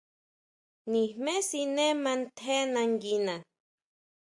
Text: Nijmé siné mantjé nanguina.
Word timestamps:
Nijmé 0.91 1.33
siné 1.49 1.85
mantjé 2.03 2.57
nanguina. 2.73 3.35